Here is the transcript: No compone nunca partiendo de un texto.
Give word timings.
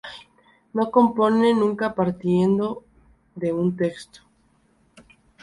No 0.73 0.89
compone 0.89 1.53
nunca 1.53 1.93
partiendo 1.93 2.83
de 3.35 3.53
un 3.53 3.77
texto. 3.77 4.21